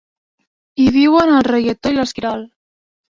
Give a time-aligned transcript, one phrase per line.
[0.79, 2.47] Hi viuen el reietó i l'esquirol.